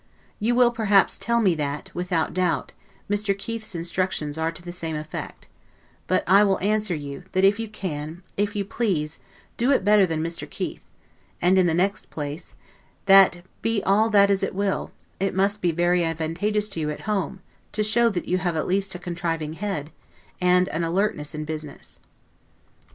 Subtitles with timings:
[0.39, 2.73] You will perhaps tell me that, without doubt,
[3.07, 3.37] Mr.
[3.37, 5.47] Keith's instructions are to the same effect:
[6.07, 9.19] but I will answer you, that you can, IF YOU PLEASE,
[9.57, 10.49] do it better than Mr.
[10.49, 10.83] Keith;
[11.39, 12.55] and in the next place
[13.05, 17.01] that, be all that as it will, it must be very advantageous to you at
[17.01, 17.39] home,
[17.71, 19.91] to show that you have at least a contriving head,
[20.41, 21.99] and an alertness in business.